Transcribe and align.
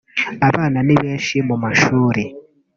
abana 0.47 0.79
ni 0.85 0.95
benshi 1.01 1.35
mu 1.47 1.55
mashuri 1.63 2.23